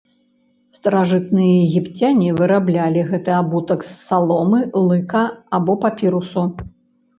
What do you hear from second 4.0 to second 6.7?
саломы, лыка або папірусу.